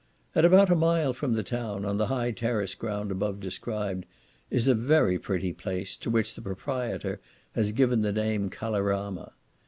At 0.33 0.45
about 0.45 0.71
a 0.71 0.75
mile 0.75 1.13
from 1.13 1.33
the 1.35 1.43
town, 1.43 1.85
on 1.85 1.97
the 1.97 2.07
high 2.07 2.31
terrace 2.31 2.73
ground 2.73 3.11
above 3.11 3.39
described, 3.39 4.07
is 4.49 4.67
a 4.67 4.73
very 4.73 5.19
pretty 5.19 5.53
place, 5.53 5.95
to 5.97 6.09
which 6.09 6.33
the 6.33 6.41
proprietor 6.41 7.19
has 7.53 7.71
given 7.71 8.01
the 8.01 8.11
name 8.11 8.49
Kaleirama. 8.49 9.33